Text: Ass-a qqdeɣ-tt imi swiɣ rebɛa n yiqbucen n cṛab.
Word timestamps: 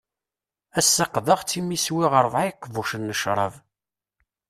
Ass-a 0.79 1.05
qqdeɣ-tt 1.07 1.57
imi 1.59 1.77
swiɣ 1.85 2.13
rebɛa 2.25 2.45
n 2.45 2.47
yiqbucen 2.49 3.09
n 3.15 3.17
cṛab. 3.21 3.53